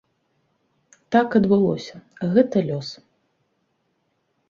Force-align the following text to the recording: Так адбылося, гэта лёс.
Так 1.17 1.37
адбылося, 1.41 1.95
гэта 2.35 2.67
лёс. 2.73 2.87